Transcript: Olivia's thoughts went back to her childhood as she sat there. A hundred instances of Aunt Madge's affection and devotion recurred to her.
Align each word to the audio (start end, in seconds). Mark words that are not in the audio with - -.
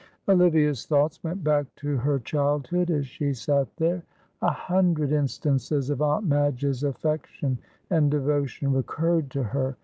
Olivia's 0.27 0.87
thoughts 0.87 1.23
went 1.23 1.43
back 1.43 1.67
to 1.75 1.95
her 1.97 2.17
childhood 2.17 2.89
as 2.89 3.05
she 3.05 3.33
sat 3.35 3.67
there. 3.77 4.01
A 4.41 4.49
hundred 4.49 5.11
instances 5.11 5.91
of 5.91 6.01
Aunt 6.01 6.25
Madge's 6.25 6.81
affection 6.81 7.59
and 7.91 8.09
devotion 8.09 8.73
recurred 8.73 9.29
to 9.29 9.43
her. 9.43 9.77